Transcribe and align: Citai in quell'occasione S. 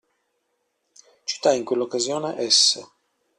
Citai 1.27 1.57
in 1.59 1.63
quell'occasione 1.63 2.49
S. 2.49 2.83